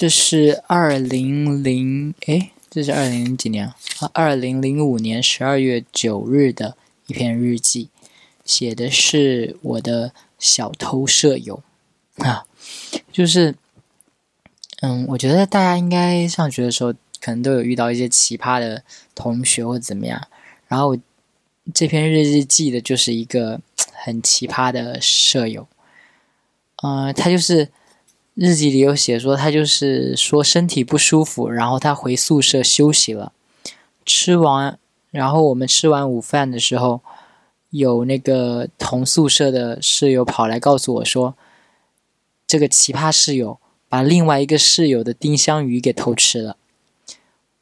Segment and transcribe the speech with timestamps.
[0.00, 4.08] 这是二零零诶，这是二零零几年啊？
[4.12, 6.76] 二零零五年十二月九日的
[7.08, 7.88] 一篇日记，
[8.44, 11.64] 写的是我的小偷舍友
[12.18, 12.46] 啊，
[13.10, 13.56] 就是
[14.82, 18.84] 嗯，我觉得大家应该上学的时候可能都有遇到一些奇葩的
[19.16, 20.28] 同学或怎么样，
[20.68, 20.96] 然后
[21.74, 23.60] 这篇日记记的就是一个
[23.92, 25.66] 很奇葩的舍友，
[26.84, 27.70] 嗯，他就是。
[28.40, 33.32] 日记里有写说，他就是说身体不舒服，然后他回宿舍休息了。
[34.06, 34.78] 吃完，
[35.10, 37.00] 然后我们吃完午饭的时候，
[37.70, 41.34] 有那个同宿舍的室友跑来告诉我说，
[42.46, 46.56] 这个奇葩室友把另外一个室友的丁香鱼给偷吃了。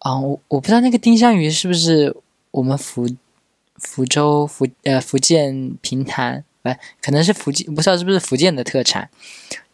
[0.00, 2.14] 啊，我我不知道那个丁香鱼是不是
[2.50, 3.08] 我们福
[3.76, 9.08] 福州福呃福建平潭，哎，可能是福建，不知道是不是福建的特产。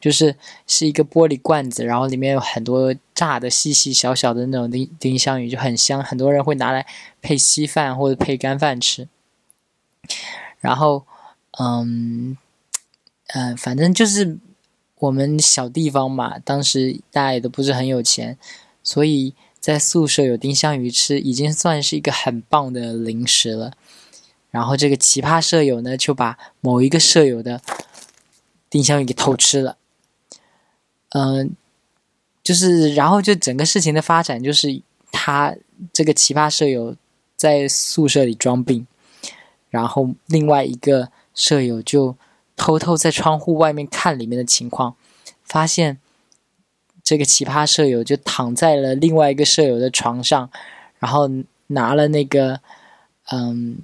[0.02, 0.34] 就是
[0.66, 6.84] 是一个玻璃罐子，然后里面有很多炸的细细小小的那种丁丁香鱼，就很香，很多人会拿来
[7.20, 9.06] 配稀饭或者配干饭吃。
[10.58, 11.05] 然后，
[11.61, 12.36] 嗯，
[13.28, 14.39] 嗯，反正就是
[14.98, 18.36] 我们小地方嘛，当时大家也都不是很有钱，
[18.83, 23.70] 所以在宿舍有丁香鱼吃，已经算是一个很棒的零食了。
[24.50, 27.61] 然后这个奇葩舍友呢，就把某一个舍友的
[28.69, 29.77] 丁香鱼给偷吃了。
[31.14, 31.55] 嗯，
[32.42, 35.55] 就是，然后就整个事情的发展，就是他
[35.92, 36.96] 这个奇葩舍友
[37.36, 38.86] 在宿舍里装病，
[39.68, 42.16] 然后另外一个舍友就
[42.56, 44.94] 偷偷在窗户外面看里面的情况，
[45.44, 45.98] 发现
[47.05, 50.48] 这个奇葩舍友就躺在了另外一个舍友的床上，
[50.98, 51.28] 然后
[51.66, 52.60] 拿了那个，
[53.30, 53.80] 嗯，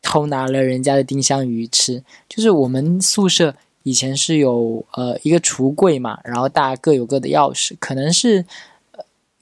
[0.00, 3.54] 偷拿了人家的丁香鱼吃，就是我们宿舍。
[3.84, 8.46] 以前是有呃一个橱柜嘛，然后大家各有各的钥匙，可能是，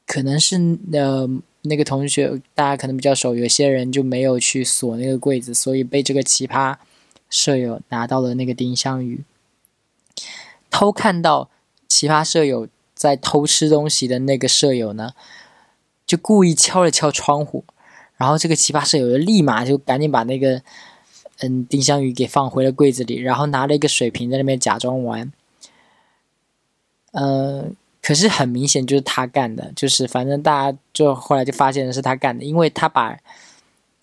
[0.04, 0.56] 可能是
[0.92, 1.28] 呃
[1.62, 6.74] 那个同学大家可能比较熟，有些人就没有去锁那个柜子，所以被这个奇葩
[7.30, 9.22] 舍友拿到了那个丁香鱼。
[10.70, 11.48] 偷看到
[11.86, 15.12] 奇葩舍友在偷吃东西的那个舍友呢，
[16.04, 17.64] 就故意敲了敲窗户，
[18.16, 20.62] 然后这个奇葩舍友就立马就赶紧把那个。
[21.42, 25.32] 嗯，丁香鱼给放回了柜子里，然后拿了一个水瓶在那边假装玩。
[27.10, 27.64] 呃，
[28.00, 33.18] 可是很明显就是他干的，就是反正大家就后来就发现的是他干的，因为他把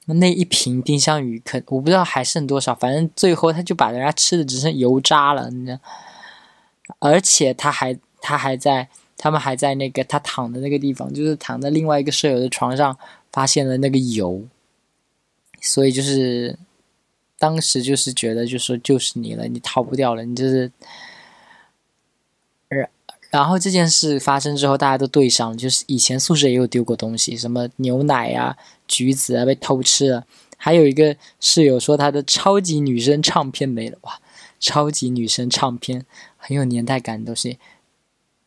[0.05, 5.79] 那一瓶丁香鱼，可我不知道还剩多少，反正最后他就把人家吃的只剩油渣了，你知道？
[6.99, 12.97] 而且他还他还在他们还在那个他躺的那个地方，就是躺在另外一个舍友的床上，
[13.31, 14.43] 发现了那个油，
[15.61, 16.59] 所以就是。
[17.39, 20.71] 当时就是觉得，就说就是你了，你逃不掉了，你就是。
[22.67, 22.89] 然
[23.31, 28.57] 然后这件事发生之后，大家都对上了，就是以前宿舍也有丢过东西，什么牛奶呀、
[28.87, 30.25] 橘子啊被偷吃了，
[30.57, 34.19] 还有一个室友说他的超级女生唱片没了，哇，
[34.59, 36.05] 超级女生唱片
[36.37, 37.57] 很有年代感的东西，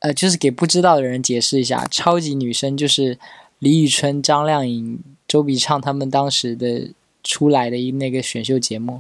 [0.01, 3.19] 呃，就是给不知道的人解释一下，超级女生就是
[3.59, 6.91] 李宇春、张靓颖、周笔畅他们当时的。
[7.23, 8.99] 出来的一那个选秀节目，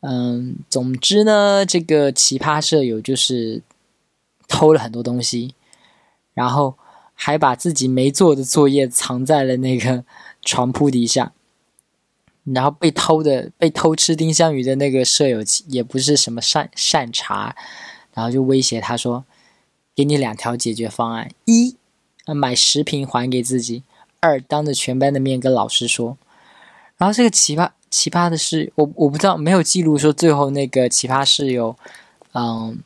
[0.00, 3.62] 嗯，总之呢，这个奇葩舍友就是
[4.48, 5.54] 偷了很多东西，
[6.34, 6.76] 然后
[7.14, 10.04] 还把自己没做的作业藏在了那个
[10.44, 11.32] 床铺底下，
[12.44, 17.54] 然后被偷的被偷吃丁香鱼的那个舍友也不是什么善善茬，
[18.14, 19.24] 然后就威胁他说
[19.94, 21.76] ：“给你两条解决方案，一
[22.26, 23.84] 买十瓶还给自己，
[24.20, 26.18] 二当着全班的面跟老师说。”
[27.00, 31.74] 然后这个奇葩奇葩的是，我我不知道没有记录说最后那个奇葩室友，
[32.34, 32.78] 嗯，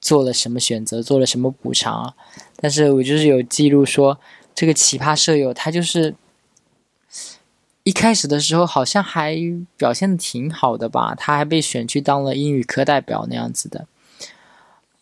[0.00, 2.12] 做了什么选择，做了什么补偿？
[2.56, 4.18] 但是我就是有记录说，
[4.52, 6.16] 这个奇葩舍友他就是
[7.84, 9.38] 一开始的时候好像还
[9.76, 13.86] 表现的挺好的吧，他还被选去当了英语课代表那样子的。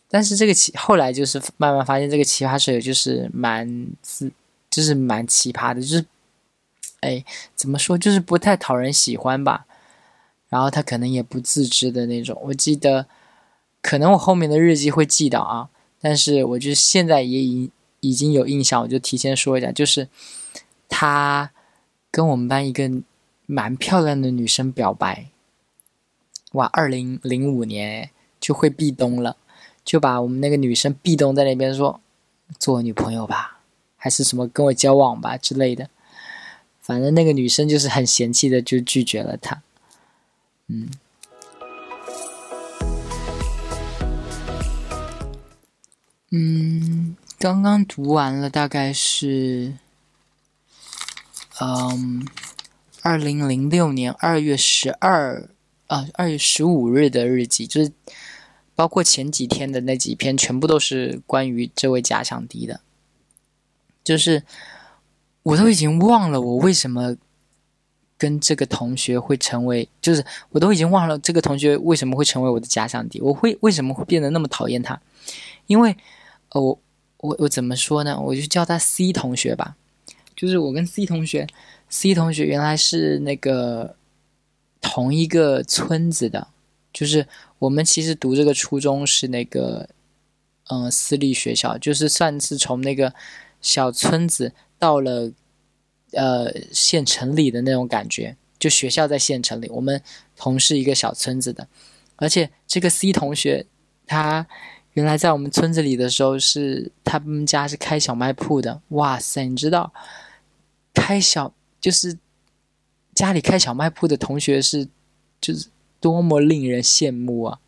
[0.07, 4.31] 但是这个奇后来就是慢慢发现，这个奇葩舍友就是蛮自，
[4.69, 6.05] 就是蛮奇葩的，就是。
[7.03, 7.23] 哎，
[7.55, 7.97] 怎么说？
[7.97, 9.65] 就是不太讨人喜欢吧。
[10.49, 12.39] 然后他可能也不自知的那种。
[12.45, 13.07] 我记得，
[13.81, 15.69] 可能我后面的日记会记到啊。
[15.99, 17.71] 但是我就现在也已
[18.01, 20.07] 已经有印象，我就提前说一下，就是
[20.87, 21.51] 他
[22.11, 22.91] 跟我们班一个
[23.45, 25.27] 蛮漂亮的女生表白。
[26.51, 29.37] 哇，二零零五年就会壁咚了，
[29.83, 31.99] 就把我们那个女生壁咚在那边说，
[32.59, 33.61] 做我女朋友吧，
[33.95, 35.89] 还是什么跟我交往吧之类的。
[36.83, 39.63] 反正那个女生就是很嫌弃的，就拒绝了他。
[40.67, 40.89] 嗯，
[46.31, 49.73] 嗯，刚刚读完了，大概是，
[51.61, 52.27] 嗯，
[53.01, 55.47] 二零零六年二月十二
[55.87, 57.93] 啊，二月十五日的日记，就是
[58.75, 62.81] 包括前几天的那几篇，全部都是关于这位假想敌的。
[64.03, 64.43] 就是
[65.43, 67.15] 我都已经忘了我为什么
[68.17, 74.99] 跟这个同学会成为，就是我都已经忘了这个同学为什么会成为我的假想敌，我会为什么会变得那么讨厌他？
[75.67, 75.95] 因为，
[76.49, 76.79] 呃，我
[77.17, 78.19] 我我怎么说呢？
[78.19, 79.75] 我就叫他 C 同学吧。
[80.35, 81.47] 就是我跟 C 同学
[81.89, 83.95] ，C 同学原来是那个
[84.81, 86.47] 同一个村子的，
[86.91, 87.27] 就是
[87.59, 89.87] 我们其实读这个初中是那个，
[90.69, 93.13] 嗯，私立学校，就是算是从那个
[93.61, 95.31] 小村子到了
[96.11, 100.01] 呃县城里的那种感觉，就学校在县城里，我们
[100.35, 101.67] 同是一个小村子的，
[102.17, 103.65] 而且这个 C 同学
[104.05, 104.45] 他。
[104.95, 108.79] 原来在我们村子里的时候，是他们家是开小卖铺的。
[108.89, 109.91] 哇塞，你知道，
[110.93, 111.51] 开小
[111.81, 112.19] 就是
[113.15, 114.87] 家里开小卖铺的同学是，
[115.41, 115.69] 就是
[115.99, 117.59] 多么令人羡慕啊！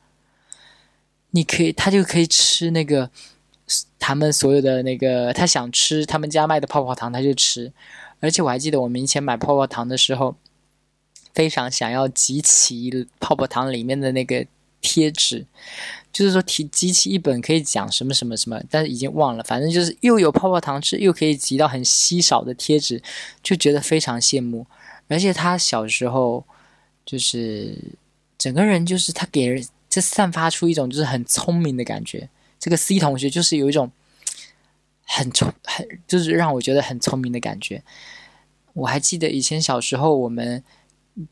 [1.32, 3.10] 你可以，他就可以吃那个
[4.00, 7.72] 他们所有的那个，他想吃他们家卖的泡泡糖，他就吃。
[8.20, 10.36] 而且我还记得我们以前买泡泡糖的时候，
[11.34, 14.46] 非常想要集齐泡泡糖里面的那个
[14.82, 15.46] 贴纸。
[16.14, 19.44] 就是说，提集齐一本可以讲什么什么什么，但是已经忘了。
[19.44, 23.04] 反正就是又有泡泡糖吃，又可以集到很稀少的贴纸，
[23.44, 24.66] 就觉得非常羡慕。
[25.10, 26.42] 而且他小时候
[27.06, 27.78] 就是
[28.38, 32.30] 整个人就是他给人这散发出一种就是很聪明的感觉。
[32.60, 33.92] 这个 C 同学就是有一种
[35.04, 37.84] 很聪很就是让我觉得很聪明的感觉。
[38.74, 40.64] 我还记得以前小时候我们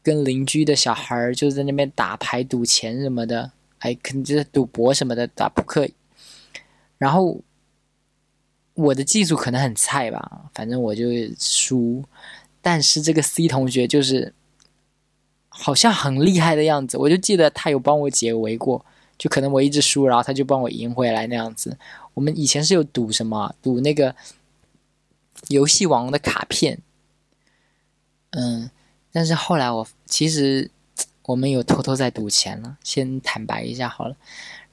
[0.02, 3.52] 跟邻居的小孩儿就在那边打牌赌钱什么的。
[3.84, 5.86] 还肯定就是赌博什么的，打扑克。
[6.98, 7.42] 然后
[8.76, 12.02] 我的技术可能很菜吧，反正我就输。
[12.62, 14.34] 但是这个 C 同学就是
[15.50, 18.86] 好像很厉害的样子，我就记得他有帮我解围过，
[19.18, 21.78] 就可能我一直输，然后他就帮我赢回来那样子。
[22.14, 24.16] 我们以前是有赌什么，赌那个
[25.50, 26.80] 游戏王的卡片。
[28.32, 28.70] 嗯，
[29.12, 30.70] 但是后来我其实。
[31.26, 34.16] 我们有偷偷在赌钱了，先坦白一下好了，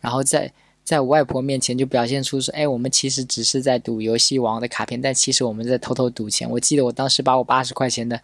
[0.01, 0.53] 然后再
[0.91, 6.51] 在我外婆面前就表现出说，哎，我们其实只是在赌游戏王的卡片，但其实我们在偷偷赌钱。
[6.51, 8.21] 我记得我当时把我八十块钱的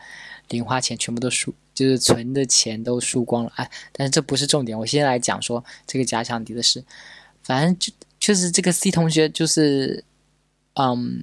[0.49, 3.53] 零花钱全部都输，就是存的钱都输光了。
[3.55, 6.83] 哎，但是这不是重点，我先来讲说这个假想敌的事。
[7.45, 10.03] 反正就就是这个 C 同学，就是
[10.75, 11.23] 嗯，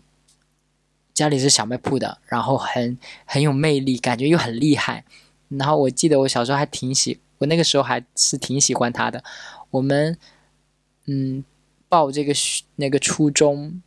[1.13, 5.04] 家里是小卖铺的，然后很很有魅力，感觉又很厉害。
[5.50, 9.22] 然后我记得我小时候还挺喜，我那个时候还是挺喜欢他的。
[9.72, 10.18] 我们，
[11.06, 11.44] 嗯，
[11.90, 12.34] 报这个
[12.76, 13.82] 那个初中，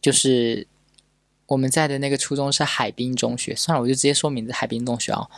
[0.00, 0.66] 就是
[1.46, 3.54] 我们在的那个初中是海滨中学。
[3.54, 5.28] 算了，我就直接说名字，海滨中学啊。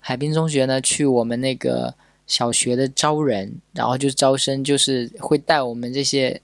[0.00, 1.94] 海滨中学呢，去我们那个
[2.26, 6.40] 小学的招人，然后就招生，就是会带我们这些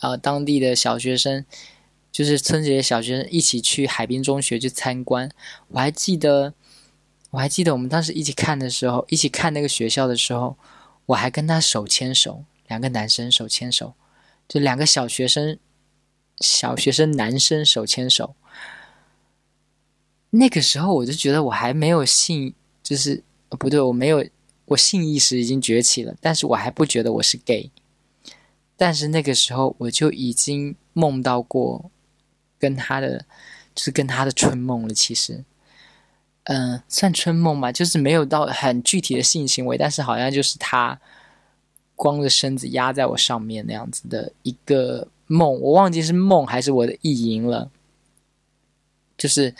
[0.00, 1.44] 呃当地的小学生，
[2.10, 5.30] 就是村子里的小学生一起去海滨中学去参观。
[5.68, 6.54] 我还记得。
[7.32, 10.54] 我还记得我们当时一起看的时候，一起看那个学校的时候，
[11.06, 13.94] 我还跟他手牵手，两个男生手牵手，
[14.48, 15.58] 就两个小学生，
[16.40, 18.34] 小学生男生手牵手。
[20.30, 24.24] 那个时候我就觉得我还没有性，就是不对，我没有，
[24.66, 27.70] 我性意识已经崛起了，但是我还不觉得我是 gay。
[28.76, 31.90] 但是那个时候我就已经梦到过
[32.58, 33.24] 跟他的，
[33.74, 35.44] 就是跟他的春梦了，其实。
[36.44, 41.00] 嗯，算春梦嘛，就是没有到很具体的性行为，但是好像就是他
[42.02, 47.70] 光着身子压在我上面那样子的一个梦，我忘记是梦还是我的意淫了。
[49.16, 49.54] 就是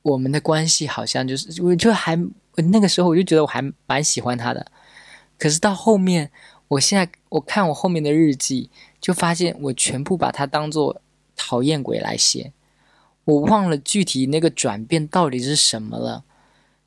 [0.00, 2.16] 我们的关系好像就是，我就还
[2.56, 4.66] 那个时候我就觉得我还蛮喜欢他的，
[5.38, 6.30] 可是到后面，
[6.68, 11.02] 我现在我看我后面的日记，就发现我全部把他当做
[11.36, 12.54] 讨厌鬼来写。
[13.26, 16.24] 我忘了具体那个转变到底是什么了，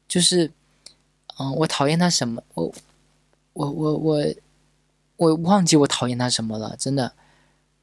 [0.07, 0.51] 就是，
[1.37, 2.41] 嗯，我讨厌他什么？
[2.55, 2.73] 我，
[3.53, 4.25] 我，我，我，
[5.17, 7.13] 我忘记我讨厌他什么了，真的，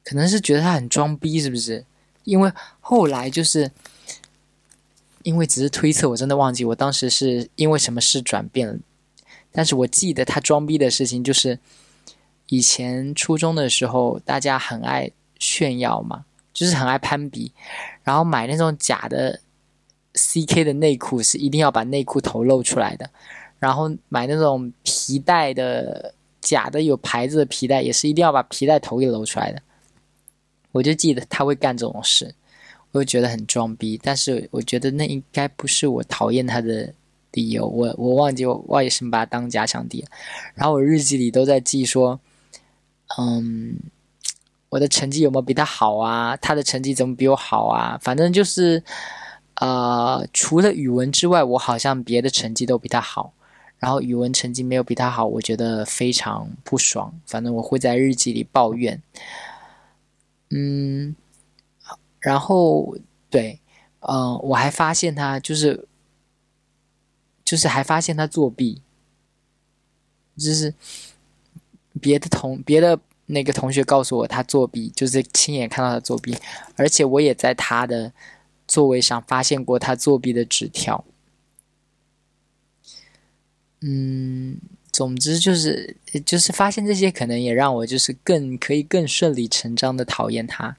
[0.03, 1.85] 可能是觉得他很装逼，是不是？
[2.23, 2.51] 因为
[2.81, 3.71] 后来就是，
[5.23, 8.77] 因为只是推测，我真的忘记我当时是因为什么事转变了，
[9.51, 11.59] 但是我记得他装逼的事情就是，
[12.47, 16.25] 以前初中的时候，大家很爱炫耀嘛。
[16.55, 17.51] 就是很爱攀比，
[18.01, 19.41] 然后买那种假的
[20.13, 23.09] CK 的内裤是一定要把内裤头露出来的，
[23.59, 26.13] 然后买那种皮带的
[26.45, 29.59] 假的有牌子的皮带也是一定要把皮带头给露出来的。
[30.71, 32.35] 我就记得他会干这种事，
[32.91, 33.99] 我就觉得很装逼。
[34.03, 36.93] 但是我觉得那应该不是我讨厌他的
[37.31, 37.65] 理由。
[37.65, 40.05] 我我忘记我为什么把他当假想敌。
[40.53, 42.19] 然后我日记里都在记说，
[43.17, 43.75] 嗯，
[44.69, 46.37] 我的成绩有没有比他好啊？
[46.37, 47.97] 他的成绩怎么比我好啊？
[48.01, 48.83] 反正就是，
[49.61, 53.33] 呃，除了语文之外，我好像别的成绩都比他好。
[53.85, 57.13] 然后语文成绩没有比他好，我觉得非常不爽。
[57.27, 58.99] 反正我会在日记里抱怨。
[60.49, 61.15] 嗯，
[62.19, 62.97] 然后
[63.29, 63.59] 对，
[63.99, 65.87] 嗯，我还发现他就是，
[67.43, 68.81] 就是还发现他作弊，
[70.35, 70.73] 就是
[72.01, 76.35] 别的同别的那个同学告诉我他作弊，就是亲眼看到他作弊，
[76.75, 78.11] 而且我也在他的
[78.67, 81.05] 座位上发现过他作弊的纸条。
[83.81, 84.57] 嗯。
[84.91, 90.73] 总之就是，就是发现这些可能也让我就是更可以更顺理成章的讨厌他。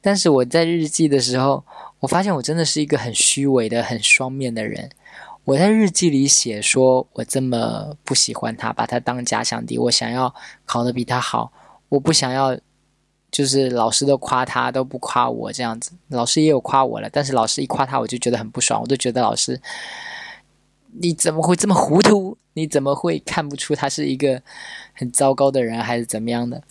[0.00, 1.64] 但是我在日记的时候，
[1.98, 4.88] 我发现我真的是一个很虚伪的、很双面的人。
[5.42, 10.32] 我在日记里写说我这么不喜欢他，把他当假想敌，我想要
[10.64, 11.52] 考得比他好，
[11.88, 12.56] 我不想要
[13.32, 15.90] 就是老师都夸他都不夸我这样子。
[16.10, 19.60] 老师也有夸我了，但是老师一夸他，我就觉得很不爽，我都觉得老师。
[21.00, 22.36] 你怎么会这么糊涂？
[22.54, 24.42] 你怎么会看不出他是一个
[24.94, 26.62] 很糟糕的人，还是怎么样的？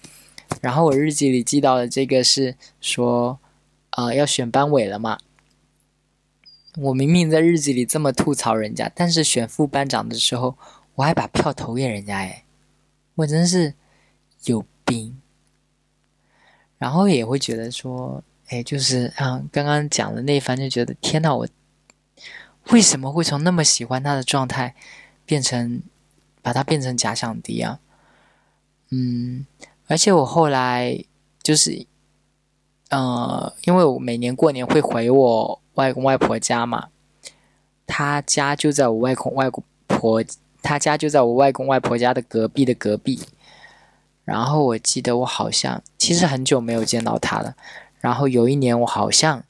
[0.61, 3.37] 然后我日记里记到的这个是说，
[3.91, 5.19] 呃，要选班委了嘛。
[6.77, 10.57] 我明明在日记里这么吐槽人家，但是选副班长的时候，
[10.95, 12.45] 我还把票投给人家，哎，
[13.15, 13.75] 我真是
[14.45, 15.21] 有病。
[16.77, 21.47] 然后也会觉得说，哎，就是啊，刚刚讲的那一番，就觉得天呐，我。
[22.71, 24.73] 为什么会从那么喜欢他的状态，
[25.25, 25.83] 变成
[26.41, 27.79] 把他变成假想敌啊？
[28.89, 29.45] 嗯，
[29.87, 31.03] 而且我后来
[31.43, 31.85] 就是，
[32.89, 36.89] 呃，因为我每年过年会回我外公外婆家嘛，
[37.85, 39.49] 他家就在我外公外
[39.85, 40.23] 婆，
[40.63, 43.21] 他家就在我外公外婆家的隔壁的隔壁。
[44.23, 47.55] 然后我记得我好像其实很久没有见到他了，
[47.99, 49.43] 然后有一年我好像。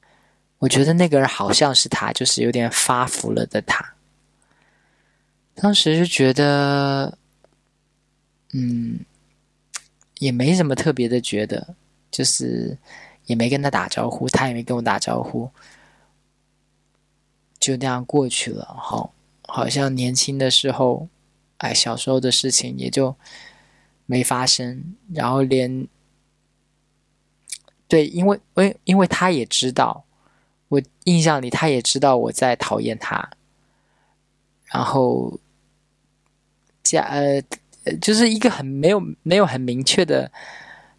[0.60, 3.94] 我觉得那个人好像是他，就是有点发福了的他。
[5.54, 7.18] 当时就觉得，
[8.54, 9.00] 嗯，
[10.20, 11.76] 也没什么特别的觉得，
[12.10, 12.78] 就是
[13.26, 15.52] 也没跟他打招呼，他也没跟我打招呼，
[17.60, 18.66] 就那样过去了。
[18.80, 19.14] 好，
[19.48, 21.08] 好像年轻的时候，
[21.58, 23.16] 哎，小时候的事情也就
[24.06, 24.96] 没发生。
[25.14, 25.88] 然后连，
[27.88, 30.05] 对，因为，因因为他也知道。
[30.68, 33.30] 我印象里，他也知道我在讨厌他，
[34.66, 35.40] 然后
[36.84, 37.42] 加呃，
[38.02, 40.32] 就是一个很没有没有很明确的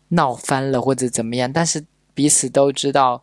[0.09, 3.23] 闹翻了或者怎么样，但是彼此都知道，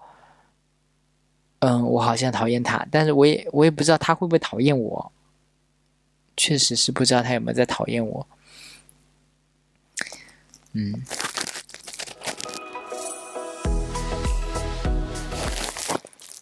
[1.60, 5.12] 嗯，我好像讨厌他，但是我也我也不知道他会不会讨厌我，
[6.36, 8.28] 确实是不知道他有没有在讨厌我，
[10.74, 11.02] 嗯。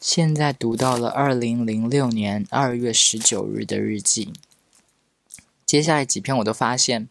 [0.01, 4.34] 现在读到了二零零六年二月十九日的日记，
[5.63, 7.08] 接下来几篇我都发现，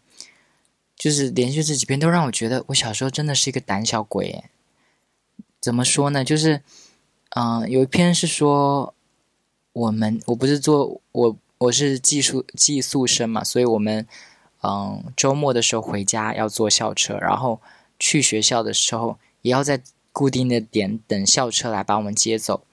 [0.96, 4.42] 就是连续这几篇都让我觉得我小时候真的是一个胆小鬼。
[5.60, 6.24] 怎么说呢？
[6.24, 6.62] 就是，
[7.36, 8.92] 嗯，有一篇是说，
[9.72, 14.04] 我们我不是做我我是寄宿寄宿生嘛，所以我们
[14.64, 17.60] 嗯周末的时候回家要坐校车，然后
[18.00, 19.80] 去学校的时候也要在
[20.10, 22.64] 固定的点等校车来把我们接走。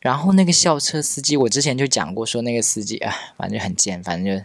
[0.00, 4.44] 然后那个校车司机，我之前就讲过，说那个司机啊，反正很贱，反正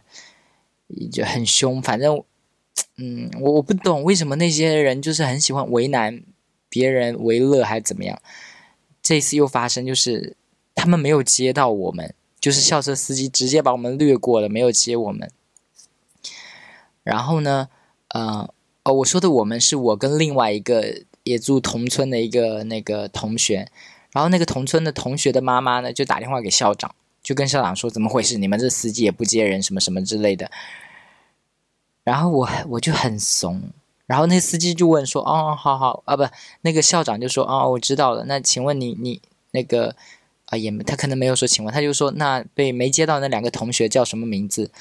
[0.89, 1.81] 就就很凶。
[1.81, 2.21] 反正，
[2.97, 6.21] 嗯，我我不懂为什么那些人就是很喜欢为难
[6.67, 8.21] 别人为乐，还是怎么样？
[9.01, 10.35] 这次又发生，就是
[10.75, 15.31] 他们没有接到我们，就是校车司机直接把我们略过了，没有接我们。
[17.01, 17.69] 然后呢，
[18.09, 23.71] 呃，哦，我说的我们是我跟另外一个也住同村的一个那个同学。
[24.15, 28.38] 然后那个同村的同学的妈妈呢，就打电话给校长，就跟校长说：“怎么回事？
[28.38, 30.50] 你们这司机也不接人，什么什么之类的。”
[32.05, 33.62] 然后我我就很怂，
[34.05, 36.25] 然后那司机就问说：“哦，好好啊，不，
[36.62, 38.24] 那个校长就说：哦，我知道了。
[38.24, 39.93] 那请问你你那个
[40.45, 44.72] 啊，也他可能没有说请问，他就说那被没接到那两个同学叫什么名字？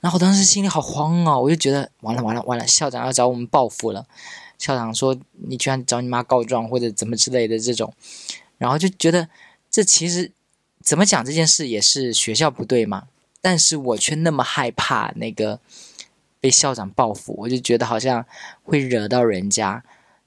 [0.00, 4.06] 然后我当时心里好慌哦，我就觉得完了完了完了，校长要找我们报复了。
[4.56, 5.14] 校长说
[5.46, 7.92] 你居然找你妈告状或者怎么之类的这种。”
[8.58, 9.28] 然后就觉得，
[9.70, 10.30] 这其实
[10.82, 13.08] 怎么讲这件事也是学校不对嘛，
[13.40, 15.60] 但是我却那么害怕那个
[16.40, 18.26] 被校长报复，我就觉得好像
[18.62, 19.82] 会惹到人家，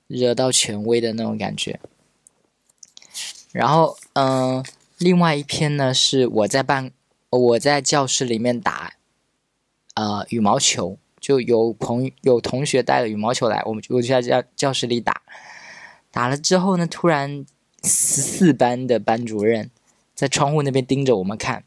[0.07, 1.79] 惹到权威的那种感觉。
[3.51, 4.63] 然后，嗯，
[4.97, 6.91] 另外一篇呢是我在办，
[7.29, 8.93] 我在教室里面打，
[9.95, 15.21] 呃，羽毛球，就有朋有同学带了羽毛球来，我们我就在教教室里打，
[16.11, 17.45] 打了之后呢，突然
[17.83, 19.69] 十四班的班主任
[20.15, 21.63] 在窗户那边盯着我们看，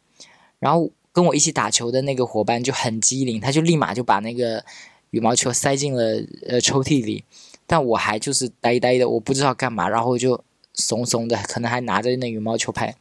[0.58, 4.64] 然后跟我一起打球的那个伙伴就很机灵，他就立马就把那个
[5.10, 7.24] 羽毛球塞进了呃抽屉里，
[7.66, 10.42] 但我还就是呆呆的，我不知道干嘛，然后就。
[10.76, 12.96] 怂怂的，可能还拿着那羽毛球拍，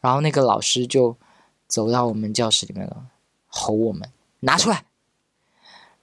[0.00, 1.14] 然后那个老师就
[1.68, 3.04] 走到我们教室里面了，
[3.48, 4.08] 吼我们
[4.40, 4.86] 拿出来，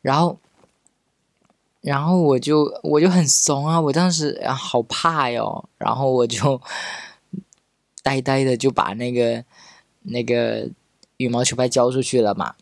[0.03, 0.39] 然后，
[1.81, 6.61] 然后我就我就很怂啊，我当时好怕哟，然后我就
[8.03, 9.43] 呆呆的就把那个
[10.01, 10.69] 那个
[11.17, 12.55] 羽毛球拍交出去了嘛，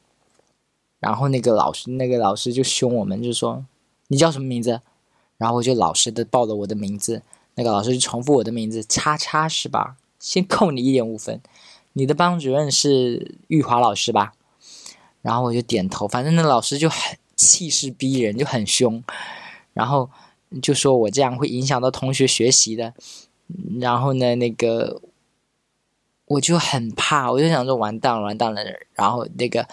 [1.00, 3.66] 然后那个老师那个老师就凶我们，就说
[4.08, 4.82] 你叫什么名字？
[5.38, 7.22] 然后我就老实的报了我的名字。
[7.56, 9.98] 那个老师就重复我的名字，叉叉是吧？
[10.20, 11.42] 先扣你一点五分。
[11.94, 14.34] 你的班主任是玉华老师吧？
[15.24, 19.02] 然后我就点头，反正那老师就很气势逼人，就很凶，
[19.74, 20.10] 然后
[20.62, 22.94] 就说我这样会影响到同学学习的。
[23.80, 25.02] 然后呢，那个
[26.26, 28.62] 我就很怕，我就想说完蛋了，完蛋了。
[28.94, 29.66] 然后那个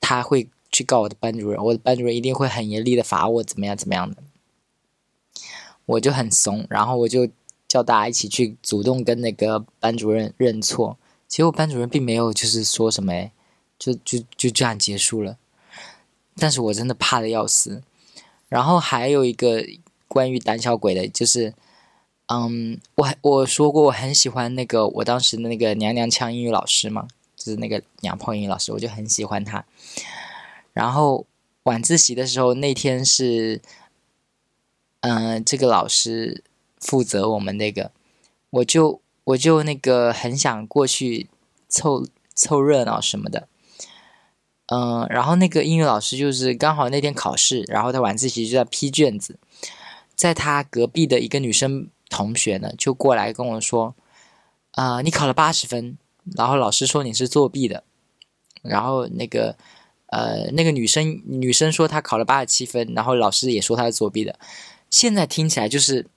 [0.00, 4.16] 他会去告我的班主任，我的班主任一定会很严厉的罚我，怎么样，怎么样的。
[5.84, 7.28] 我就很怂，然后我就
[7.68, 10.98] 叫大家一起去主动跟那个班主任认错，
[11.28, 13.30] 结果班主任并没有就是说什么，
[13.78, 15.36] 就就就这样结束了。
[16.36, 17.82] 但是我真的怕的要死。
[18.48, 19.64] 然后还有一个
[20.08, 21.52] 关于胆小鬼的，就是，
[22.26, 29.64] 嗯，我我说过我很喜欢那个我当时的那个娘娘腔英语老师嘛，就是那个娘炮英语老师，我就很喜欢他。
[30.72, 31.26] 然后
[31.64, 33.60] 晚自习的时候那天是。
[35.00, 36.42] 嗯，这个老师
[36.80, 37.92] 负责我们那个，
[38.50, 41.28] 我就我就那个很想过去
[41.68, 43.46] 凑凑热闹什么的。
[44.66, 49.38] 嗯，然后那个英语老师就是刚好那天考试，然后他晚自习就在批卷子，
[50.14, 53.94] 在他隔壁的一个女生同学呢就过来跟我说
[54.72, 55.96] ：“啊，你考了八十分，
[56.36, 57.84] 然后老师说你是作弊的。”
[58.62, 59.56] 然后那个
[60.06, 64.36] 呃那个女生女生说她考了八十七分，然后老师也说她是作弊的。
[64.90, 66.08] 现在听起来就是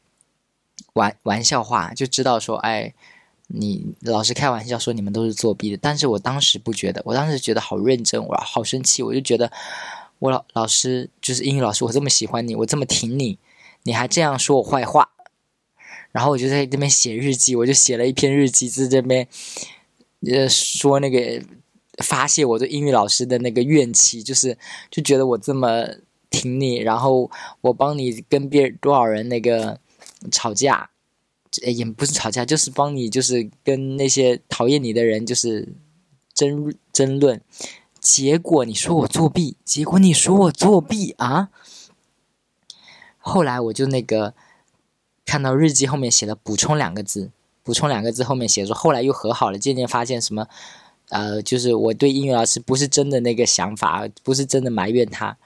[0.93, 2.95] 玩玩笑话，就知道说，哎，
[3.49, 5.77] 你老师开玩笑说你们都是作弊的。
[5.81, 9.51] 但是我当时不觉得，我当时觉得好认真，我好生气，我就觉得
[10.19, 13.37] 我老老师就是英语老师，我这么喜欢你，我这么挺你，
[13.83, 15.09] 你还这样说我坏话。
[16.11, 19.27] 然后我就在这边写日记，我就写了一篇日记，在这边
[20.25, 21.43] 呃说那个
[22.03, 24.57] 发泄我对英语老师的那个怨气，就是
[24.89, 25.87] 就觉得我这么。
[26.31, 27.31] 挺你，然后
[27.61, 29.79] 我帮你跟别多少人那个
[30.31, 30.87] 吵架，
[31.61, 35.73] 也不是吵架，就是帮你就是跟那些讨厌你的人就是
[36.33, 37.41] 争争论，
[37.99, 41.49] 结果你说我作弊，结果你说我作弊啊！
[43.17, 44.33] 后来我就那个
[45.25, 47.31] 看到日记后面写了补充两个字，
[47.63, 50.47] 补充两个字后面写说后来又和好了，渐渐发现什么
[51.09, 55.37] 呃，就是我对英语老师不是真的那个想法，不是真的埋怨他。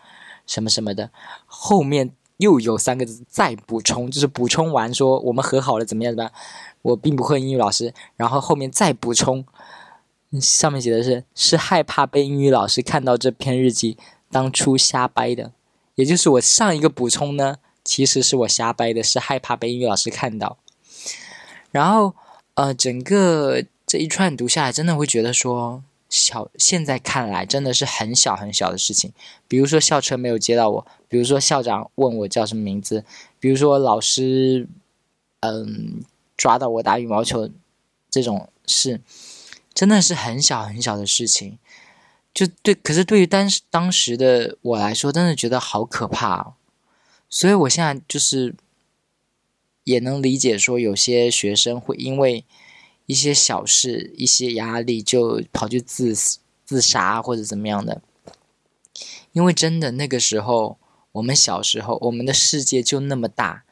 [0.46, 1.10] 什么什么的，
[1.46, 6.32] 后面又有三个字再补充，就是补充完说我们和好了怎么样怎么样？
[6.82, 9.46] 我并不恨英语老师，然后后面再补充，
[10.42, 13.98] 上面写的是是害怕被英语老师看到这篇日记，
[14.30, 15.52] 当初瞎掰的，
[15.96, 20.58] 也就是我上一个补充呢，其实是我瞎掰的，是害怕被英语老师看到。
[21.72, 22.14] 然后
[22.56, 25.84] 呃，整个这一串读下来，真的会觉得说。
[26.14, 29.12] 小现在看来真的是很小很小的事情，
[29.48, 33.04] 比如说校车没有接到我，比如说校长问我叫什么名字，
[33.40, 34.68] 比如说老师，
[35.40, 36.04] 嗯，
[36.38, 37.50] 抓到我打羽毛球，
[38.12, 39.02] 这种事，
[39.74, 41.58] 真的是很小很小的事情，
[42.32, 42.76] 就对。
[42.76, 46.54] 可是对于当时当时的我来说，真的觉得好可怕。
[47.28, 48.54] 所以我现在就是
[49.84, 52.46] 也能理解说，有些学生会因为。
[53.06, 56.16] 一些小事，一些压力，就跑去自
[56.66, 58.02] 自杀或者怎么样的。
[59.32, 60.78] 因为真的那个时候，
[61.14, 63.64] 我们小时候，我们的世界就那么大，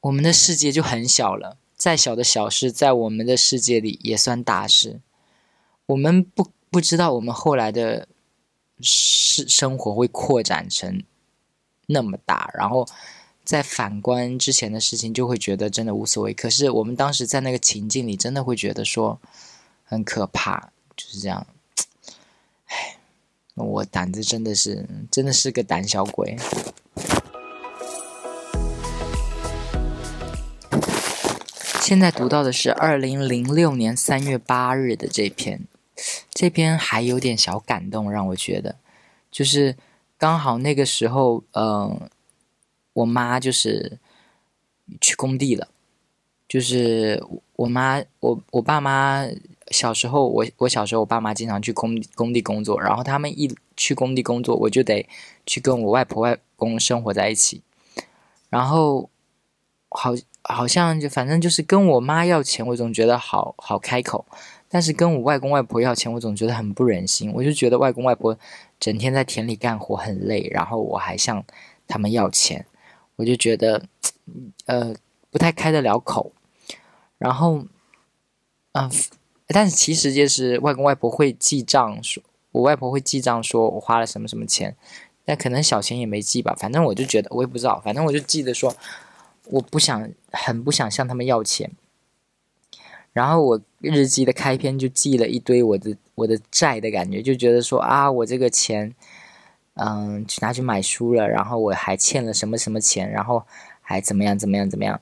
[0.00, 1.56] 我们的世界就很小了。
[1.76, 5.00] 再小的小事，在我们的世界里也算大事。
[5.86, 8.08] 我们不不知道，我们后来的
[8.80, 11.02] 生生活会扩展成
[11.86, 12.86] 那么大，然后。
[13.48, 16.34] 在反观之前的事情，就会觉得真的无所谓。
[16.34, 19.18] 可是我们当时在那个情境里，真的会觉得说
[19.86, 21.46] 很可怕，就是这样。
[22.66, 22.98] 唉，
[23.54, 26.36] 我胆子真的是，真的是个胆小鬼。
[31.80, 35.62] 现在读到的是二零零六年三月八日的这篇，
[36.34, 38.76] 这篇还有点小感动，让我觉得，
[39.30, 39.74] 就是
[40.18, 42.10] 刚好那个时候，嗯，
[42.98, 43.98] 我妈就是
[45.00, 45.68] 去工地了，
[46.48, 47.22] 就是
[47.56, 49.26] 我妈，我我爸妈
[49.70, 55.06] 小时候，我我小时候，我爸妈经常去工工地工作，然后他们一去工地工作，我就得
[55.46, 57.62] 去跟我外婆外公生活在一起，
[58.50, 59.10] 然后
[59.88, 60.14] 好。
[60.50, 64.24] 好像就反正就是跟我妈要钱，我总觉得好好开口；
[64.66, 67.30] 但是跟我外公外婆要钱，我总觉得很不忍心。
[67.34, 68.34] 我就觉得外公外婆
[68.80, 71.44] 整天在田里干活很累，然后我还向
[71.86, 72.64] 他们要钱，
[73.18, 73.84] 我就觉得
[74.64, 74.96] 呃
[75.30, 76.32] 不太开得了口。
[77.18, 77.66] 然后，
[78.72, 78.90] 嗯，
[79.46, 84.74] 但是其实就是外公外婆会记账，说我外婆会记账，说我花了什么什么钱，
[85.24, 86.56] 但可能小钱也没记吧。
[86.58, 88.74] 反正我就觉得我也不知道，反正我就记得说。
[89.50, 91.70] 我不想，很不想向他们要钱。
[93.14, 98.94] 然后我日记的开篇就记了一堆我的我的债的感觉，就觉得说啊，我这个钱，
[99.78, 103.44] 嗯，去拿去买书了，然后我还欠了什么什么钱，然后
[103.80, 105.00] 还怎么样怎么样怎么样。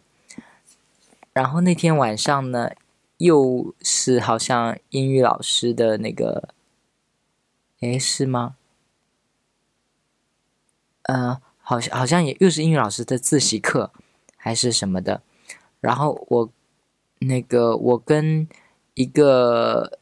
[1.33, 2.71] 然后那天晚上呢，
[3.19, 6.51] 又是好像英语老师的那个，
[7.81, 8.57] 诶，是吗？
[11.03, 13.91] 嗯，好像好像也又是英语老师的自习课。
[14.39, 15.23] 还是什么的，
[15.81, 16.49] 然后我
[17.19, 18.47] 那个我跟
[18.95, 19.99] 一个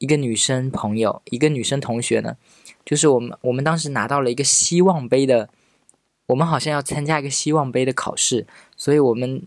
[0.00, 2.36] 一个女生朋友，一个女生同学呢，
[2.84, 5.48] 就是我们我们当时拿到了一个希望杯的，
[6.26, 9.42] 我们好像要参加一个希望杯的考试，所以我们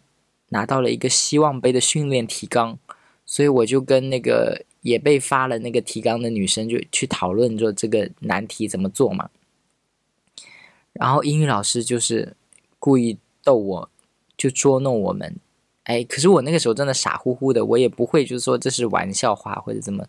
[0.50, 2.78] 拿到了一个希望杯的训练提纲，
[3.26, 9.30] 所以我就跟那个也被发了那个提纲的女生就去讨论说这个难题怎么做嘛，
[10.94, 12.36] 然后英语老师就是
[12.80, 13.90] 故意逗我。
[14.36, 15.38] 就捉弄我们，
[15.84, 20.06] 哎，可是我那个时候真的傻乎乎的，我也不会就是说这是玩笑话或者怎么，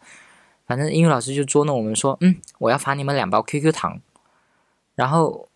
[0.66, 4.00] 反正英语老师就捉弄我们说，嗯，我要罚你们两包 QQ 糖，
[4.94, 5.48] 然后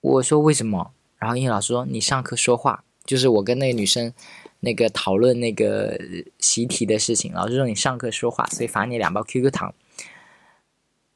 [0.00, 0.92] 我说为什么？
[1.18, 4.12] 然后英语老师说你上课说话，就是我跟那个女生
[4.60, 5.98] 那个讨论那个
[6.38, 9.74] 习题的事情，老师说你上课说话，所以罚你两包 QQ 糖。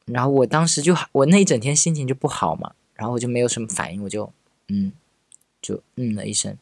[0.06, 4.32] 然后我当时就我那一整天心情就不好嘛，然后我就没有什么反应，我就
[4.68, 4.92] 嗯，
[5.60, 6.56] 就嗯了一声。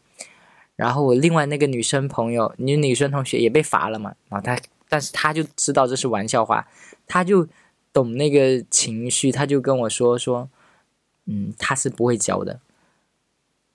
[0.77, 4.14] 然后我另外那个女生朋友，女女生同学也被罚了嘛。
[4.29, 6.66] 然后她，但是他就知道这是玩笑话，
[7.07, 7.46] 他就
[7.92, 10.48] 懂那个情绪，他就跟我说说，
[11.27, 12.61] 嗯，他是不会教的。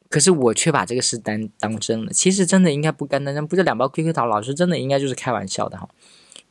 [0.10, 2.12] 可是我却把这个事当当真了。
[2.14, 5.90] 其实真的应该不干当真，不是两包 QQ 糖，老师真的应该就是开玩笑的哈。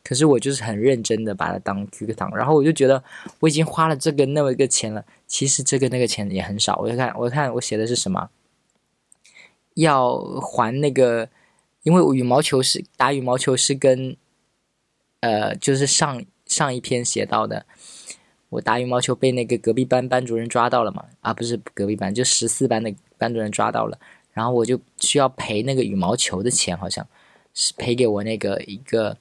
[0.02, 3.04] 可是我就是很认真的把它当 QQ 糖，然后我就觉得
[3.38, 6.76] 我已经花了这个那么一个钱了，其实这个那个钱也很少。
[6.78, 8.30] 我就看，我看我写的是什么。
[9.74, 11.28] 要还那个，
[11.84, 14.16] 因为羽毛球是打羽毛球是跟，
[15.22, 17.64] 呃，就是上上一篇写到的，
[18.48, 23.98] 我打羽毛球被那个隔壁班班主任抓到了嘛，啊，不是隔壁班，就十四班的班主任抓到了，
[24.32, 27.06] 然后我就需要赔那个羽毛球的钱，好像
[27.54, 29.16] 是赔给我那个一个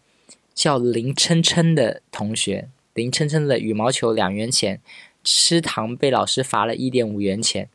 [0.56, 4.82] 叫林琛琛的同学，林琛琛的羽毛球两元钱，
[5.24, 7.70] 吃糖被老师罚了一点五元钱。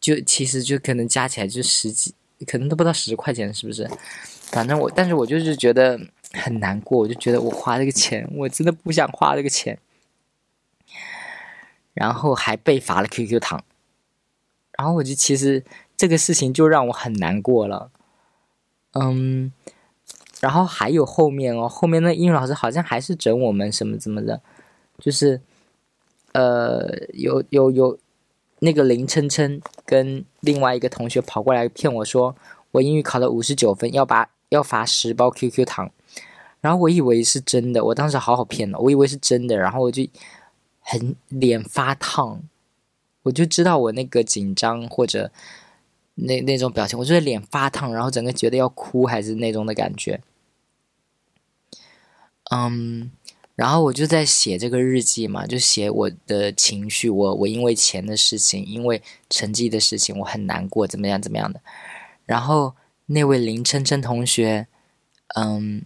[0.00, 2.12] 就其实就可能加起来就十几，
[2.44, 3.88] 可能都不到十块钱，是不是？
[4.50, 6.00] 反正我，但是我就是觉得
[6.32, 9.78] 很难过，我就觉得我花这个钱，我真的不想花这个钱，
[11.94, 13.64] 然后还被罚了 QQ 糖，
[14.78, 15.64] 然后我就其实
[15.96, 17.90] 这个事情就让我很难过了，
[18.92, 19.52] 嗯，
[20.40, 24.40] 然后还有后面哦，后面那英语老师好像还是整我们什么怎么的，
[24.98, 25.40] 就是，
[26.32, 27.98] 呃，有有有。
[28.64, 32.36] 那个林琛琛跟另外一个同学跑过来骗我说，
[32.70, 35.90] 我英语考了五十九分，要把要罚十包 QQ 糖，
[36.62, 40.02] 然后我以为是真的，我当时好好骗了，我以为是真的，然后我就
[40.80, 42.40] 很脸发烫，
[43.24, 45.30] 我就知道我那个紧张或者
[46.14, 50.22] 那那种表情，我就是脸发烫，然后整个觉得要哭还是那种的感觉，
[52.50, 53.10] 嗯。
[53.54, 61.60] 然后我就在写这个日记嘛，就写我的情绪，我我因为钱的事情，因为成绩的事情，我很难过，怎么样怎么样的。
[62.24, 62.74] 然后
[63.06, 64.66] 那位林琛琛同学，
[65.36, 65.84] 嗯，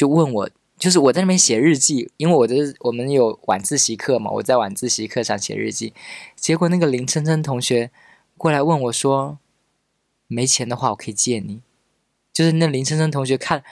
[0.00, 5.92] 就问我，就是我在那边写日记，因为我的我们有晚自习课嘛，我在晚自习课上写日记，
[6.34, 7.90] 结果那个林琛琛同学
[8.38, 9.38] 过来问我说，
[10.26, 11.60] 没钱的话我可以借你，
[12.32, 13.62] 就是那林琛琛同学看。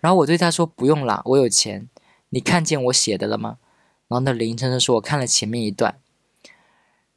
[0.00, 1.86] 然后我对他说：“不用啦，我有钱。
[2.30, 3.58] 你看见我写的了吗？”
[4.08, 5.98] 然后那林琛琛说：“我看了前面一段。”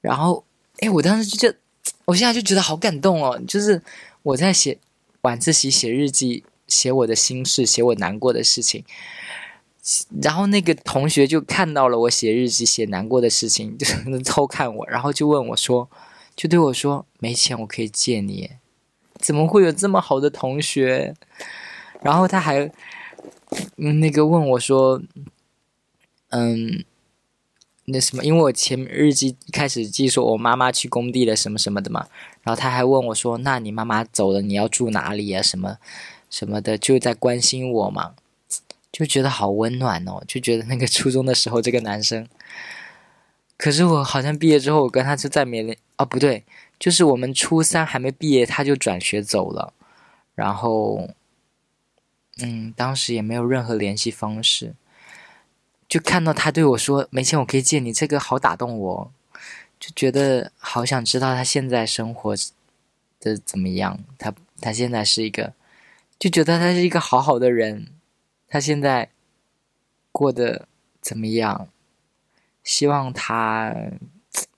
[0.01, 0.43] 然后，
[0.79, 1.57] 哎，我当时就觉得，
[2.03, 3.41] 我现在就觉得好感动哦。
[3.47, 3.81] 就是
[4.23, 4.77] 我在写
[5.21, 8.83] 晚自习写日记，写我的心事，写我难过的事情。
[10.21, 13.85] 然后那个同学就看到了我写日记写难过的事情， 就
[14.19, 15.89] 偷看我，然后就问我说，
[16.35, 18.51] 就对我说：“没钱，我可以借你。”
[19.15, 21.15] 怎么会有这么好的同学？
[22.01, 22.69] 然后他还
[23.77, 25.01] 那个问我说
[26.29, 26.83] ：“嗯，
[27.85, 28.25] 那什么？
[28.25, 32.07] 因为我前日记开始记说我妈妈去工地了什么什么的嘛。
[32.43, 35.41] 然后他还问我说：‘那你妈妈走了，你要住哪里啊？
[35.41, 35.77] 什么
[36.29, 38.15] 什么的？’就在关心我嘛。”
[38.89, 42.27] 就觉得好温暖哦，就觉得那个初中的时候这个男生，
[43.55, 46.43] 可是我好像毕业之后，我跟他就再没联啊，不对，
[46.79, 49.71] 就是我们初三还没毕业，他就转学走了，
[50.33, 51.09] 然后，
[52.39, 54.73] 嗯，当时也没有任何联系方式，
[55.87, 59.11] 就看到他对我说没钱我可以借你，这个好打动我，
[59.79, 62.35] 就觉得好想知道他现在生活
[63.19, 65.53] 的怎么样，他他现在是一个，
[66.19, 67.87] 就觉得他是一个好好的人。
[68.47, 69.11] 他现在
[70.11, 70.67] 过得
[71.01, 71.67] 怎么样？
[72.63, 73.75] 希望他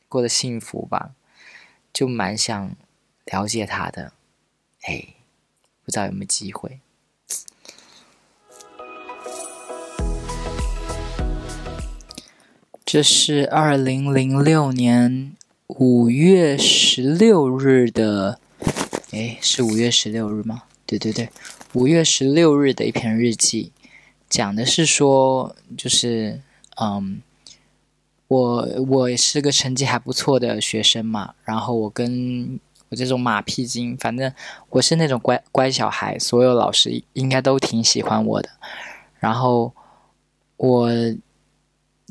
[0.07, 1.11] 过得幸福吧，
[1.91, 2.75] 就蛮想
[3.25, 4.13] 了解他的。
[4.83, 5.15] 哎，
[5.83, 6.79] 不知道有没有机会。
[12.85, 15.35] 这是二零零六年
[15.67, 18.39] 五月十六日的，
[19.11, 20.63] 哎，是五月十六日吗？
[20.89, 21.29] 对对对，
[21.73, 23.71] 五月十六日的一篇日记。
[24.27, 26.41] 讲的是说，就是，
[26.81, 27.21] 嗯，
[28.27, 34.33] 我我是个成绩还不错的学生嘛，然后我跟我这种马屁精，反正
[34.69, 38.49] 我是那种乖乖小孩，所有老师应该都挺喜欢我的。
[39.19, 39.71] 然后
[40.57, 40.89] 我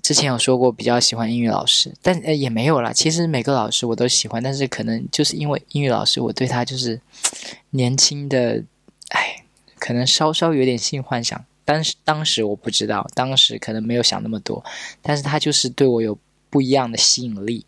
[0.03, 2.93] 之前有说过比较喜欢英语老师，但呃也没有啦。
[2.93, 7.01] 其实每个老师我都喜欢，但是可能就是因为英语老师，我对他就是
[7.71, 8.63] 年轻的，
[9.09, 9.45] 哎，
[9.79, 11.45] 可能稍稍有点性幻想。
[11.65, 14.65] 当时当时我不知道，当时可能没有想那么多，
[15.03, 17.67] 但是他就是对我有不一样的吸引力。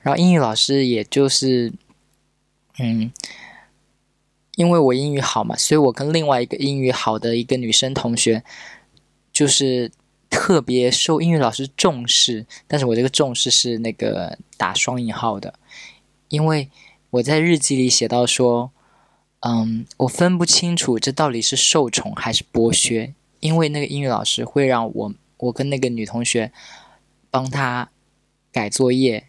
[0.00, 1.72] 然后英语老师也就是，
[2.78, 3.12] 嗯，
[4.54, 8.42] 因为我英语好嘛，所以我跟另外一个英语好的一个女生同学，
[9.32, 9.90] 就是
[10.30, 12.46] 特别受英语老师重视。
[12.66, 15.54] 但是我这个重视是那个打双引号的，
[16.28, 16.68] 因为
[17.10, 18.70] 我在日记里写到说，
[19.40, 23.14] 嗯，我分不清楚这到底是受宠还是剥削。
[23.40, 26.50] 因为那个英语老师会让我我跟那个女同学
[27.30, 27.88] 帮他
[28.50, 29.24] 改作业，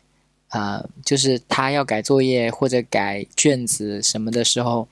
[0.49, 4.87] 呃，就是他要改作业或者改卷子什么的时候，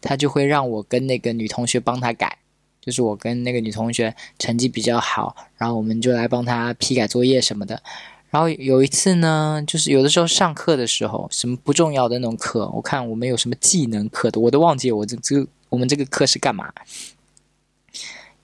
[0.00, 2.38] 他就会让我跟那个女同学帮他改。
[2.86, 7.82] 就是我跟那个女同学成绩比较好，然后我们就来帮她批改作业什么的。
[8.30, 16.72] 然后有一次呢，就是有的时候上课的时候，什么不重要的那种课，我看我们有什么技能课的，我都忘记我这这我们这个课是干嘛。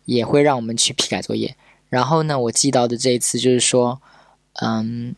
[0.04, 1.54] 也会让我们去批改作业。
[1.88, 4.02] 然后呢，我记到的这一次就是说，
[4.54, 5.14] 嗯，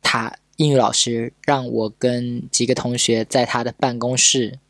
[0.00, 4.60] 他英语老师让我跟几个同学在他的办公室，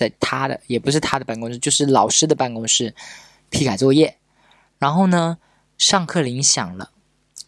[0.00, 2.94] 在他的也不是他的办公室，就是老师的办公室
[3.50, 4.16] 批改作业。
[4.78, 5.36] 然后呢，
[5.76, 6.90] 上课铃响了，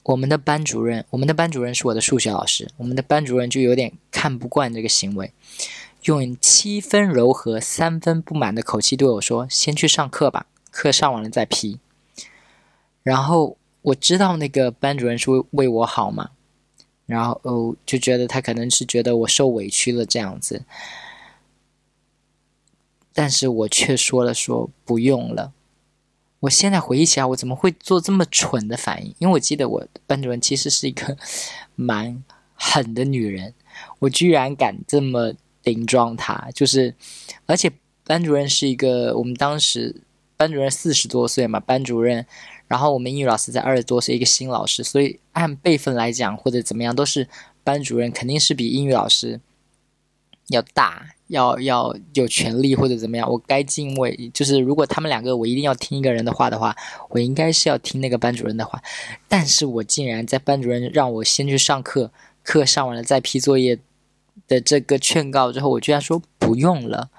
[0.02, 5.32] 我们的班主任，我们的班主任是我的数学老师，我们的班主任就有点看不惯这个行为。
[6.02, 11.78] 用七分柔和、三分不满的口气对我说：“先去上课吧，课上完了再批。”
[13.02, 16.30] 然后我知道那个班主任是为为我好嘛，
[17.06, 20.62] 然后哦就觉得他可能是觉得我受委屈了这样子，
[23.12, 25.52] 但是我却说了说不用了。
[26.40, 29.14] 我现在回忆起来，我怎么会做这么蠢的反应？
[29.18, 31.16] 因为我记得我班主任其实是一个
[31.76, 32.22] 蛮
[32.54, 33.54] 狠的女人，
[34.00, 35.34] 我居然敢这么。
[35.64, 36.92] 顶撞她，就是，
[37.46, 37.70] 而且
[38.04, 39.94] 班主任是一个，我们当时
[40.36, 42.26] 班主任四十多岁嘛，班主任，
[42.66, 47.28] 然后我们英语老师在二十多岁，一个新老师，所以按辈分来讲或者怎么样，都是
[47.62, 49.40] 班主任肯定是比英语老师
[50.48, 53.30] 要大，要要有权利或者怎么样。
[53.30, 56.76] 我该敬畏，就是如果他们两个我一定要听一个人的话的话，
[57.10, 58.82] 我应该是要听那个班主任的话。
[59.28, 62.10] 但是我竟然在班主任让我先去上课，
[62.42, 63.78] 课上完了再批作业。
[64.48, 67.10] 的这个劝告之后，我居然说不用了，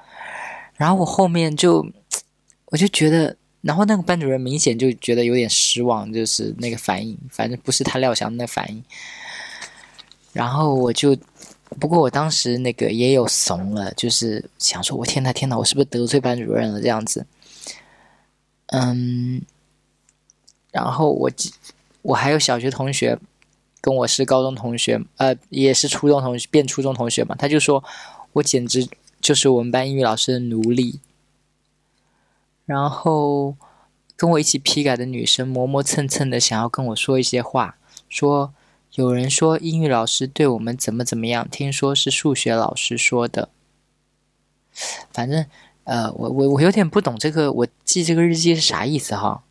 [0.75, 1.85] 然后我后面就
[2.65, 8.83] 我就觉得，然后那个班主任明显就觉得有点失望，就是那个反应，反正不是他料想的那反应。
[10.33, 11.15] 然后我就，
[11.79, 17.25] 不过我当时那个也有怂了，就是想说，我天呐天呐，我是不是得罪班主任了这样子？
[18.67, 19.41] 嗯，
[20.71, 21.31] 然后我
[22.01, 23.19] 我还有小学同学。
[23.85, 27.83] 跟我是高中同学，呃，也是初中同学变初中同学嘛，他就说，
[28.31, 28.87] 我简直
[29.19, 31.01] 就是我们班英语老师的奴隶。
[32.65, 33.57] 然后
[34.15, 37.75] 跟我一起批改的女生磨磨蹭蹭的想要跟我说一些话，
[38.07, 38.53] 说
[38.95, 43.49] 有人说英语老师对我们怎么怎么样，听说是数学老师说的。
[45.11, 45.45] 反正
[45.83, 49.43] 呃，我我我有点不懂这个，我记这个日记是啥意思哈？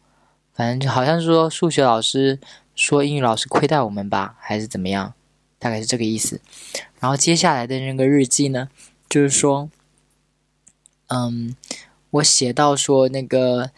[0.54, 2.38] 反正就好像是说数学老师
[2.74, 5.14] 说英语老师亏待我们吧，还是怎么样？
[5.58, 6.40] 大概是这个意思。
[7.00, 8.68] 然后接下来的那个日记呢，
[9.08, 9.70] 就是说，
[11.08, 11.56] 嗯。
[12.12, 13.70] 我写到说，那个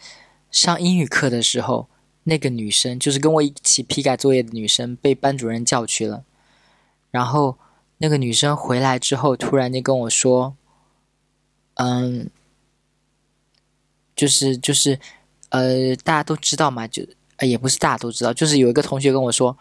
[0.51, 1.87] 上英语课的时候，
[2.25, 6.23] 那个女生就是跟我一起批改作业的女生，被班主任叫去了。
[7.09, 7.57] 然后
[7.97, 10.55] 那个女生回来之后，突然间跟我说
[11.75, 12.29] ：“嗯，
[14.15, 14.99] 就是就是，
[15.49, 17.05] 呃，大家都知道嘛，就
[17.39, 19.57] 也不是大家都知道，就是有一个同学跟我说，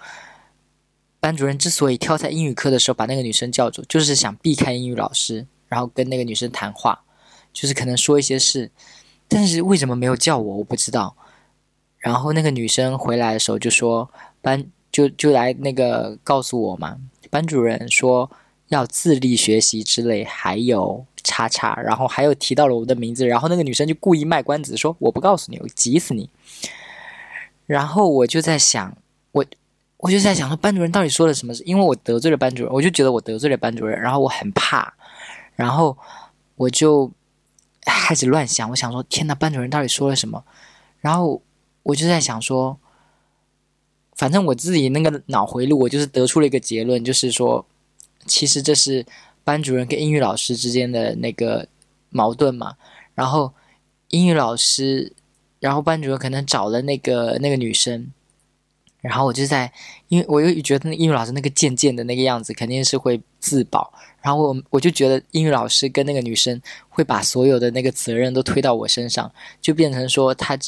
[1.20, 7.00] 班主任之所以挑在英语课的时候把那个女生叫住，就是想避开英语老师，然后跟那个女生谈话。”
[7.54, 8.68] 就是可能说一些事，
[9.28, 11.16] 但是为什么没有叫我，我不知道。
[12.04, 14.10] 然后那个女生回来的时候就说
[14.42, 14.62] 班
[14.92, 16.98] 就就来那个告诉我嘛，
[17.30, 18.30] 班主任说
[18.68, 26.28] 要自立学习之类，还有叉叉，然后还有提到了我的名字，然后那个女生就故意卖关子说我不告诉你，我急死你。
[27.66, 28.96] 然后我就在想，
[29.32, 29.44] 我
[29.96, 31.54] 我就在想说班主任到底说了什么？
[31.64, 34.94] 因为我得罪了班主任，我就觉得我得罪了班主任，然后我很怕，
[35.56, 35.96] 然后
[36.56, 37.10] 我就。
[37.86, 40.42] 开始乱想，我想说，天呐，班主任到底说了什么？
[41.00, 41.42] 然后
[41.84, 42.78] 我就在想说，
[44.16, 47.64] 反正我自己那个脑回路，我就是得出了一个结论，就是说，
[48.26, 49.06] 其实这是
[49.44, 51.68] 班主任跟英语老师之间的那个
[52.10, 52.74] 矛盾嘛。
[53.14, 53.52] 然后
[54.08, 55.12] 英语老师，
[55.60, 58.10] 然后班主任可能找了那个那个女生。
[59.00, 59.70] 然后我就在，
[60.08, 63.92] 因为我又觉得英语老师那个贱贱的那个样子，肯定是会自保。
[64.22, 70.58] 然后我我就觉得英语老师跟那个女生会把所有的那个责任都推到我身上，就变成说他，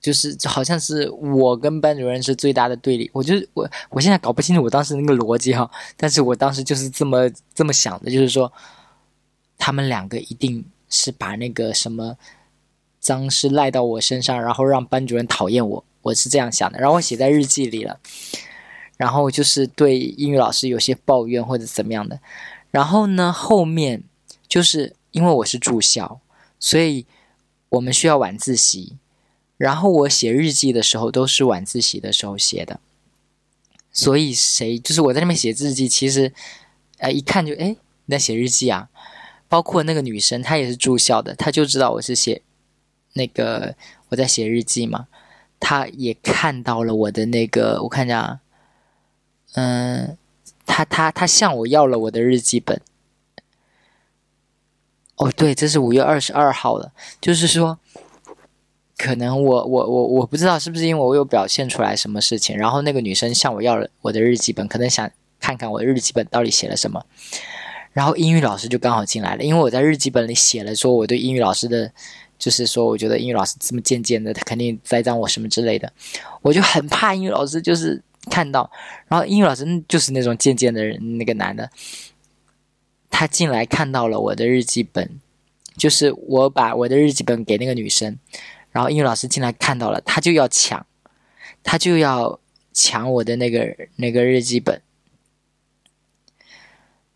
[0.00, 3.10] 就是好像是我跟班主任是最大的对立。
[3.12, 8.52] 我就我我现在搞不清楚我当时那个逻辑哈，但是我当时就是这么这么想的，就是说
[9.58, 12.16] 他们两个一定是把那个什么
[13.00, 15.84] 脏事赖到我身上，然后让班主任讨厌我。
[16.02, 17.98] 我是这样想的，然后我写在日记里了，
[18.96, 22.20] 然后就是对英语老师有些抱怨或者怎么样的，
[22.70, 24.04] 然后呢，后面
[24.46, 26.20] 就是因为我是住校，
[26.60, 27.04] 所以
[27.70, 28.98] 我们需要晚自习，
[29.56, 32.80] 然后我写日记的时候都是晚自习的时候写的，
[33.92, 36.32] 所以谁就是我在那边写日记，其实，
[36.98, 38.88] 呃，一看就哎你在写日记啊，
[39.48, 42.42] 包括那个女生她也是住校的，她就知道我是写
[43.14, 43.74] 那个
[44.08, 45.08] 我在写日记嘛。
[45.58, 48.40] 他也看到了我的那个，我看一下，
[49.54, 50.18] 嗯，
[50.66, 52.78] 他他他向我要了我的日记本。
[55.14, 56.92] 哦，对，这是五月二十二号了，
[57.22, 57.78] 就是说，
[58.96, 67.04] 可能我我我我不知道是不是因为我有表现出来什么事情，然后那个女生向我要了我的日记本，可能想看看我的日记本到底写了什么。
[67.92, 71.92] 然后英语老师就刚好进来了，因为我在日记本里写了说我对英语老师的。
[72.38, 75.90] 就是说，我觉得英语老师这么贱贱的，他肯定栽赃我什么之类的，
[76.42, 77.98] 我就很怕英语老师就是
[78.30, 78.70] 看到，
[79.08, 81.70] 然后英语老师就是那种贱贱的人，那个男的，
[83.08, 85.18] 他进来看到了我的日记本，
[85.78, 88.18] 就是我把我的日记本给那个女生，
[88.76, 90.84] 然后英语老师进来看到了，他就要抢，
[91.62, 92.38] 他就要
[92.74, 94.82] 抢我的那个那个日记本，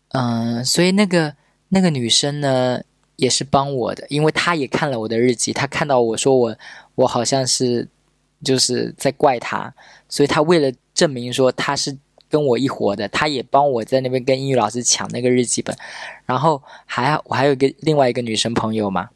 [0.07, 1.35] 嗯，所以那个
[1.69, 2.81] 那个女生呢？
[3.17, 6.57] 也是帮我的，因为她也看了我的日记，她看到我说我
[6.95, 7.87] 我好像是
[8.43, 9.71] 就是在怪他，
[10.09, 11.95] 所以他为了证明说他是
[12.27, 15.77] 跟我一伙的，他也帮我在那边跟英语老师抢那个日记本，
[16.25, 19.11] 然后还我还有一个另外一个女生朋友嘛，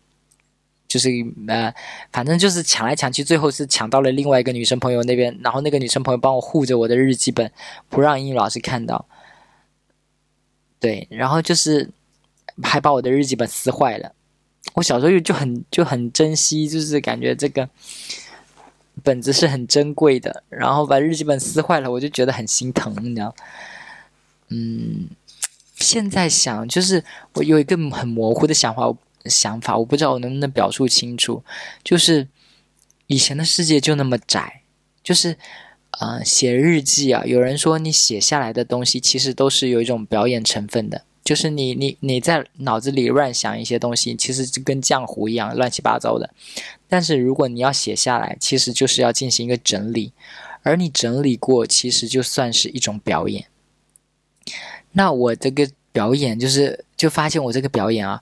[0.95, 1.09] 就是
[1.47, 1.73] 呃
[2.11, 7.51] 反正就是抢来抢去，最后是抢到了另外一个女生朋友那边，然后那个女生朋友帮我护着我的日记本，
[7.89, 9.05] 不让英语老师看到，
[10.79, 11.89] 对，然后就是。
[12.63, 14.13] 还把我的日记本撕坏了。
[14.75, 17.67] 我小时候就很就很珍惜，就是感觉这个
[19.03, 20.41] 本子是很珍贵的。
[20.47, 23.35] 然后把日记本撕坏了，我就觉得很心疼，你知道？
[24.47, 25.09] 嗯，
[25.75, 27.03] 现在想，就是
[27.33, 28.83] 我有一个很模糊的想法，
[29.25, 31.43] 想法我不知道我能不能表述清楚。
[31.83, 32.27] 就是
[33.07, 34.61] 以前的世界就那么窄，
[35.03, 35.37] 就是
[35.99, 41.03] 呃，写日记啊，有人说你写下来的东西其实都是有一种表演成分的。
[41.23, 46.29] 就是你你你在脑子里乱想一些东西，其实就跟浆糊一样乱七八糟的。
[46.87, 50.13] 但是如果你要写下来，其实就是要进行一个整理，
[50.61, 53.47] 而你整理过，其实就算是一种表演。
[54.91, 58.21] 那我这个表演就是就发现我这个表演啊，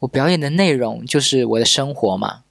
[0.00, 2.42] 我表演的内容就是我的生活嘛，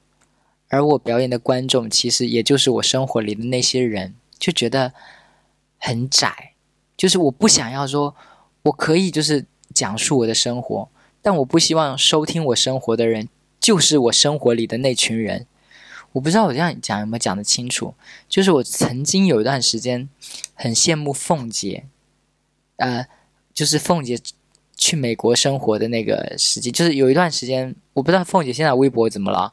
[0.69, 4.93] 而我表演的观众其实也就是我生活里的那些人，就觉得
[5.77, 6.53] 很窄。
[6.95, 8.15] 就是我不想要说，
[8.63, 10.89] 我可以就是讲述我的生活，
[11.21, 13.29] 但我不希望收听我生活的人
[13.59, 15.47] 就是我生活里的那群人。
[16.11, 17.93] 我不知道我这样讲有没有讲得清楚。
[18.27, 20.09] 就是我曾经有一段时间
[20.53, 21.85] 很羡慕凤姐，
[22.77, 23.07] 呃，
[23.53, 24.19] 就是凤姐
[24.79, 29.51] 去美国生活的那个时期，就是有一段时间，我不知道凤姐现在微博怎么了，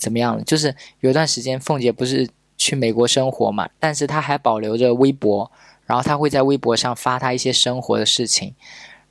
[0.00, 0.42] 怎么样了？
[0.42, 5.52] 就是有一段时间，凤姐不是去美国生活嘛，但是她还保留着微博。
[5.84, 8.54] 然后她会在微博上发她一些生活的事情，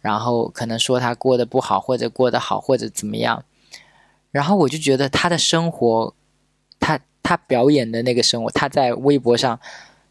[0.01, 3.43] 然后可能说他过得不好，或者过得好，或者怎么样。
[4.31, 6.13] 然后我就觉得他的生活，
[6.79, 9.59] 他他表演的那个生活，他在微博上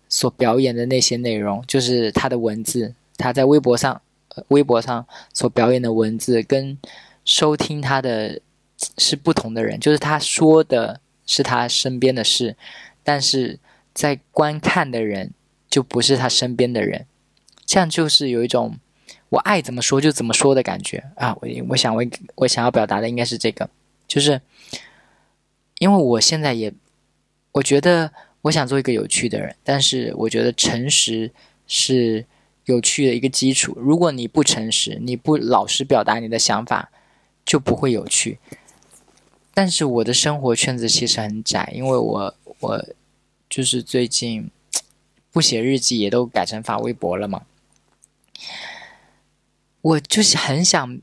[0.08, 4.00] 所表演的那些内容，就是他的文字，他在微博上
[4.48, 6.78] 微博上所表演的文字，跟
[7.24, 8.40] 收听他的
[8.98, 12.56] 是不同的人，就是他说的是他身边的事，
[13.02, 13.58] 但是
[13.92, 15.32] 在观看的人。
[15.70, 17.06] 就不是他身边的人，
[17.64, 18.76] 这样就是有一种
[19.28, 21.32] 我爱怎么说就怎么说的感觉啊！
[21.40, 22.04] 我我想我
[22.34, 23.70] 我想要表达的应该是这个，
[24.08, 24.40] 就是
[25.78, 26.74] 因为我现在也
[27.52, 28.12] 我觉得
[28.42, 31.30] 我想做一个有趣的人，但是我觉得诚实
[31.68, 32.26] 是
[32.70, 33.76] 有趣的一个基础。
[33.76, 36.90] 如果你不诚实，你不老实表达你的想法，
[37.44, 38.38] 就不会有趣。
[39.52, 42.84] 但是我的生活圈子其实很窄，因为我我
[43.48, 44.50] 就是最近。
[45.32, 47.42] 不写日记也都改成发微博了嘛？
[49.80, 51.00] 我就是很想，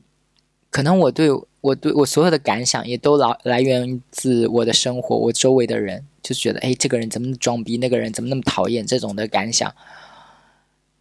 [0.68, 1.30] 可能我对
[1.62, 9.74] 我对我所有的感想也都来来源自我的生活，我周围的人就觉得，哎，这个人怎么装逼，那个人怎么那么讨厌，这种的感想。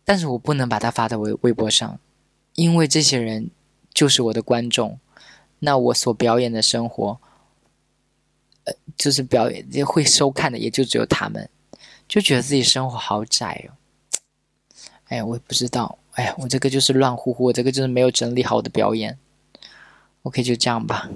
[0.10, 2.00] 但是我不能把它发在微微博上，
[2.56, 3.52] 因为这些人
[3.94, 4.98] 就是我的观众，
[5.60, 7.20] 那我所表演的生活，
[8.64, 11.50] 呃，就是表演会收看的也就只有他们。
[12.08, 13.76] 就觉得自己生活好窄哦，
[15.10, 19.20] 哎呀，我也不知道，哎呀，我这个就是乱乎乎，我这个就是没有整理好的表演。
[20.22, 21.10] OK，就这样吧。